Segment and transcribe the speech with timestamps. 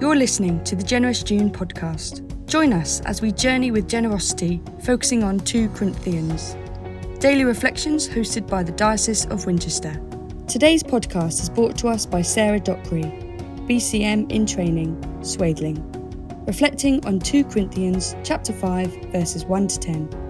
[0.00, 2.24] You're listening to the Generous June podcast.
[2.46, 6.56] Join us as we journey with generosity, focusing on 2 Corinthians.
[7.20, 10.00] Daily reflections hosted by the Diocese of Winchester.
[10.46, 13.02] Today's podcast is brought to us by Sarah Dockery,
[13.68, 15.76] BCM in training, Swaythling,
[16.46, 20.27] reflecting on 2 Corinthians chapter 5 verses 1 to 10.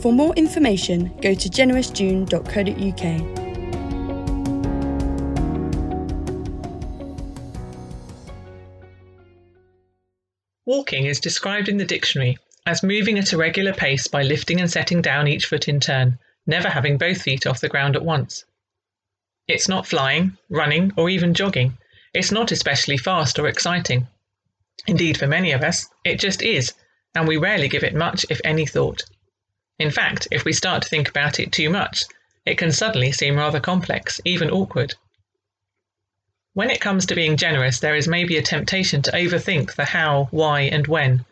[0.00, 3.04] For more information, go to generousjune.co.uk.
[10.64, 14.70] Walking is described in the dictionary as moving at a regular pace by lifting and
[14.70, 18.44] setting down each foot in turn, never having both feet off the ground at once.
[19.48, 21.76] It's not flying, running, or even jogging.
[22.14, 24.06] It's not especially fast or exciting.
[24.86, 26.72] Indeed, for many of us, it just is,
[27.16, 29.02] and we rarely give it much, if any, thought.
[29.78, 32.02] In fact, if we start to think about it too much,
[32.44, 34.94] it can suddenly seem rather complex, even awkward.
[36.52, 40.26] When it comes to being generous, there is maybe a temptation to overthink the how,
[40.32, 41.24] why, and when,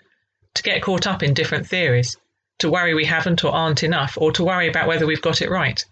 [0.55, 2.17] to get caught up in different theories,
[2.61, 5.51] to worry we haven't or aren't enough, or to worry about whether we've got it
[5.51, 5.85] right.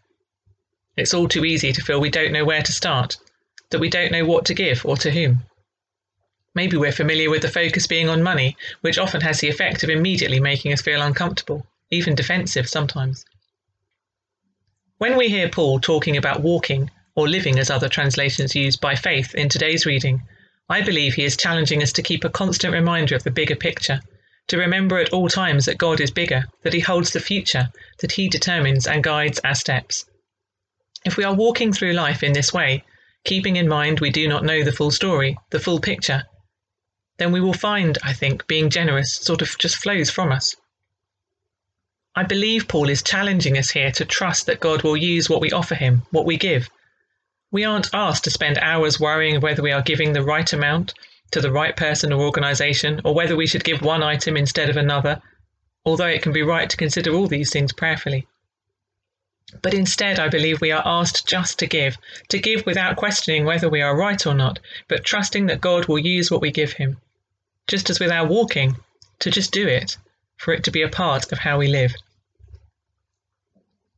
[0.96, 3.16] It's all too easy to feel we don't know where to start,
[3.70, 5.44] that we don't know what to give or to whom.
[6.54, 9.90] Maybe we're familiar with the focus being on money, which often has the effect of
[9.90, 13.24] immediately making us feel uncomfortable even defensive sometimes.
[14.98, 19.34] When we hear Paul talking about walking, or living as other translations use, by faith
[19.34, 20.22] in today's reading,
[20.68, 24.00] I believe he is challenging us to keep a constant reminder of the bigger picture,
[24.48, 28.12] to remember at all times that God is bigger, that he holds the future, that
[28.12, 30.04] he determines and guides our steps.
[31.04, 32.82] If we are walking through life in this way,
[33.24, 36.24] keeping in mind we do not know the full story, the full picture,
[37.18, 40.56] then we will find, I think, being generous sort of just flows from us.
[42.16, 45.50] I believe Paul is challenging us here to trust that God will use what we
[45.50, 46.70] offer him, what we give.
[47.50, 50.94] We aren't asked to spend hours worrying whether we are giving the right amount
[51.32, 54.76] to the right person or organisation, or whether we should give one item instead of
[54.76, 55.20] another,
[55.84, 58.28] although it can be right to consider all these things prayerfully.
[59.60, 63.68] But instead, I believe we are asked just to give, to give without questioning whether
[63.68, 66.98] we are right or not, but trusting that God will use what we give Him.
[67.66, 68.76] Just as with our walking,
[69.18, 69.96] to just do it,
[70.36, 71.94] for it to be a part of how we live.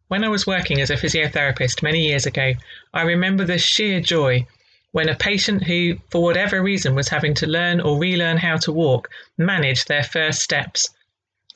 [0.09, 2.53] When I was working as a physiotherapist many years ago,
[2.95, 4.47] I remember the sheer joy
[4.93, 8.73] when a patient who, for whatever reason, was having to learn or relearn how to
[8.73, 10.91] walk managed their first steps.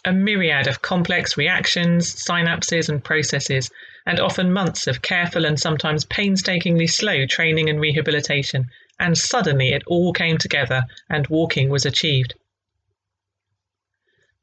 [0.04, 3.70] A myriad of complex reactions, synapses, and processes,
[4.04, 8.68] and often months of careful and sometimes painstakingly slow training and rehabilitation,
[8.98, 12.34] and suddenly it all came together and walking was achieved.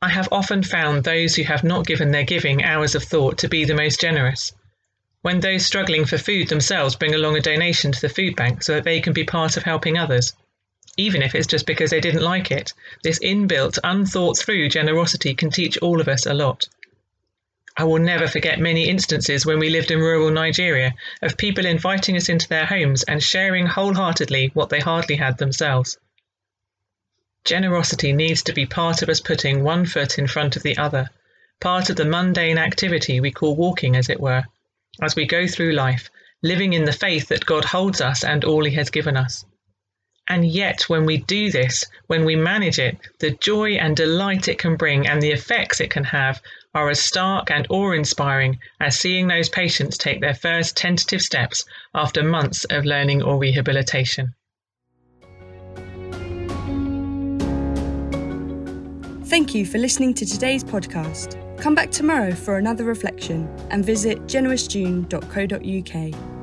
[0.08, 3.50] I have often found those who have not given their giving hours of thought to
[3.50, 4.54] be the most generous.
[5.22, 8.76] When those struggling for food themselves bring along a donation to the food bank so
[8.76, 10.32] that they can be part of helping others,
[10.96, 12.72] even if it's just because they didn't like it,
[13.04, 16.70] this inbuilt, unthought through generosity can teach all of us a lot.
[17.76, 22.16] I will never forget many instances when we lived in rural Nigeria of people inviting
[22.16, 25.98] us into their homes and sharing wholeheartedly what they hardly had themselves.
[27.48, 31.10] Generosity needs to be part of us putting one foot in front of the other,
[31.62, 34.44] part of the mundane activity we call walking, as it were,
[35.02, 36.10] as we go through life,
[36.44, 39.46] living in the faith that God holds us and all He has given us.
[40.28, 44.60] And yet, when we do this, when we manage it, the joy and delight it
[44.60, 46.42] can bring and the effects it can have
[46.74, 51.64] are as stark and awe inspiring as seeing those patients take their first tentative steps
[51.96, 54.36] after months of learning or rehabilitation.
[59.28, 61.36] Thank you for listening to today's podcast.
[61.60, 66.37] Come back tomorrow for another reflection and visit generousjune.co.uk.